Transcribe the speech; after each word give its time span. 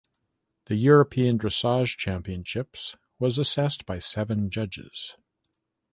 The 0.65 0.73
European 0.77 1.37
Dressage 1.37 1.95
Championships 1.95 2.95
was 3.19 3.37
assessed 3.37 3.85
by 3.85 3.99
seven 3.99 4.49
judges. 4.49 5.13